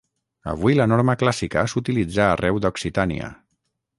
Avui 0.53 0.77
la 0.79 0.87
norma 0.93 1.15
clàssica 1.23 1.65
s'utilitza 1.75 2.25
arreu 2.31 2.59
d'Occitània. 2.65 3.33